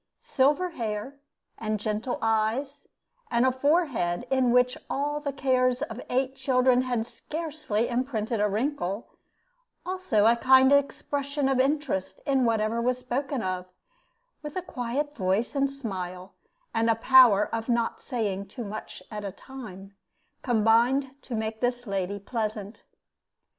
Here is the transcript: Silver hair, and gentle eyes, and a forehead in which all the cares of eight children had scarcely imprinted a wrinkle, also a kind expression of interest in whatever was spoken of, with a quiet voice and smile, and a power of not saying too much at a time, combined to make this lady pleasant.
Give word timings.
Silver 0.23 0.71
hair, 0.71 1.17
and 1.59 1.79
gentle 1.79 2.17
eyes, 2.23 2.87
and 3.29 3.45
a 3.45 3.51
forehead 3.51 4.25
in 4.31 4.49
which 4.51 4.75
all 4.89 5.19
the 5.19 5.31
cares 5.31 5.83
of 5.83 6.01
eight 6.09 6.35
children 6.35 6.81
had 6.81 7.05
scarcely 7.05 7.87
imprinted 7.87 8.41
a 8.41 8.49
wrinkle, 8.49 9.09
also 9.85 10.25
a 10.25 10.35
kind 10.35 10.73
expression 10.73 11.47
of 11.47 11.59
interest 11.59 12.19
in 12.25 12.45
whatever 12.45 12.81
was 12.81 12.97
spoken 12.97 13.43
of, 13.43 13.67
with 14.41 14.55
a 14.55 14.63
quiet 14.63 15.15
voice 15.15 15.55
and 15.55 15.69
smile, 15.69 16.33
and 16.73 16.89
a 16.89 16.95
power 16.95 17.45
of 17.53 17.69
not 17.69 18.01
saying 18.01 18.47
too 18.47 18.63
much 18.63 19.03
at 19.11 19.23
a 19.23 19.31
time, 19.31 19.93
combined 20.41 21.13
to 21.21 21.35
make 21.35 21.61
this 21.61 21.85
lady 21.85 22.17
pleasant. 22.17 22.81